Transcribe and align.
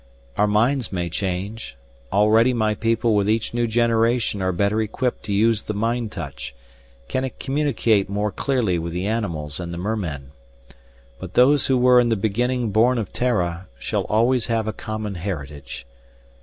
Our 0.35 0.47
minds 0.47 0.91
may 0.91 1.11
change; 1.11 1.77
already 2.11 2.53
my 2.53 2.73
people 2.73 3.13
with 3.13 3.29
each 3.29 3.53
new 3.53 3.67
generation 3.67 4.41
are 4.41 4.51
better 4.51 4.81
equipped 4.81 5.21
to 5.25 5.31
use 5.31 5.61
the 5.61 5.75
mind 5.75 6.11
touch, 6.11 6.55
can 7.07 7.29
communicate 7.39 8.09
more 8.09 8.31
clearly 8.31 8.79
with 8.79 8.93
the 8.93 9.05
animals 9.05 9.59
and 9.59 9.71
the 9.71 9.77
mermen. 9.77 10.31
But 11.19 11.35
those 11.35 11.67
who 11.67 11.77
were 11.77 11.99
in 11.99 12.09
the 12.09 12.15
beginning 12.15 12.71
born 12.71 12.97
of 12.97 13.13
Terra 13.13 13.67
shall 13.77 14.05
always 14.05 14.47
have 14.47 14.67
a 14.67 14.73
common 14.73 15.13
heritage. 15.13 15.85